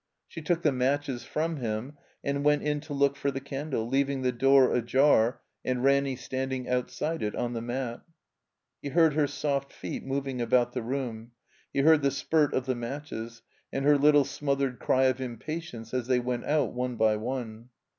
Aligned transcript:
She 0.27 0.41
took 0.41 0.63
the 0.63 0.71
matches 0.71 1.25
from 1.25 1.57
him 1.57 1.95
and 2.23 2.43
went 2.43 2.63
in 2.63 2.79
to 2.79 2.93
look 2.95 3.15
for 3.15 3.29
the 3.29 3.39
candle, 3.39 3.87
leaving 3.87 4.23
the 4.23 4.31
door 4.31 4.73
ajar 4.73 5.41
and 5.63 5.83
Ranny 5.83 6.15
standing 6.15 6.67
outside 6.67 7.21
it 7.21 7.35
on 7.35 7.53
the 7.53 7.61
mat. 7.61 8.01
He 8.81 8.89
heard 8.89 9.13
her 9.13 9.27
soft 9.27 9.71
feet 9.71 10.03
moving 10.03 10.41
about 10.41 10.71
the 10.73 10.81
room; 10.81 11.33
he 11.71 11.81
heard 11.81 12.01
the 12.01 12.09
spurt 12.09 12.51
of 12.55 12.65
the 12.65 12.73
matches, 12.73 13.43
and 13.71 13.85
her 13.85 13.95
little 13.99 14.25
smothered 14.25 14.79
cry 14.79 15.03
of 15.03 15.21
impatience 15.21 15.93
as 15.93 16.07
they 16.07 16.17
went 16.19 16.45
out 16.45 16.73
one 16.73 16.95
by 16.95 17.15
one. 17.15 17.69